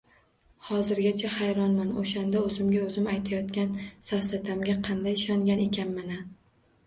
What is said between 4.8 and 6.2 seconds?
qanday ishongan ekanman-a